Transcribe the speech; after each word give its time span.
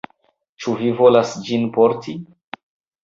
Ĉu 0.63 0.73
vi 0.79 0.89
volas 1.01 1.35
ĝin 1.49 1.69
porti? 1.77 2.17